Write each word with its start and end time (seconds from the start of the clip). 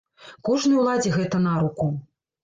Кожнай 0.47 0.79
уладзе 0.83 1.11
гэта 1.17 1.41
на 1.43 1.53
руку. 1.65 1.87